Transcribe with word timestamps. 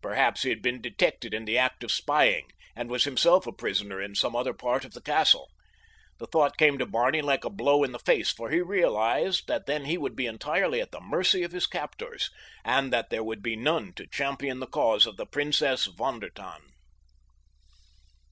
Perhaps 0.00 0.44
he 0.44 0.50
had 0.50 0.62
been 0.62 0.80
detected 0.80 1.34
in 1.34 1.46
the 1.46 1.58
act 1.58 1.82
of 1.82 1.90
spying, 1.90 2.46
and 2.76 2.88
was 2.88 3.02
himself 3.02 3.44
a 3.44 3.50
prisoner 3.52 4.00
in 4.00 4.14
some 4.14 4.36
other 4.36 4.52
part 4.52 4.84
of 4.84 4.92
the 4.92 5.00
castle! 5.00 5.50
The 6.20 6.28
thought 6.28 6.56
came 6.56 6.78
to 6.78 6.86
Barney 6.86 7.20
like 7.22 7.44
a 7.44 7.50
blow 7.50 7.82
in 7.82 7.90
the 7.90 7.98
face, 7.98 8.30
for 8.30 8.50
he 8.50 8.60
realized 8.60 9.48
that 9.48 9.66
then 9.66 9.86
he 9.86 9.98
would 9.98 10.14
be 10.14 10.26
entirely 10.28 10.80
at 10.80 10.92
the 10.92 11.00
mercy 11.00 11.42
of 11.42 11.50
his 11.50 11.66
captors, 11.66 12.30
and 12.64 12.92
that 12.92 13.10
there 13.10 13.24
would 13.24 13.42
be 13.42 13.56
none 13.56 13.92
to 13.94 14.06
champion 14.06 14.60
the 14.60 14.68
cause 14.68 15.06
of 15.06 15.16
the 15.16 15.26
Princess 15.26 15.86
von 15.86 16.20
der 16.20 16.28
Tann. 16.28 16.60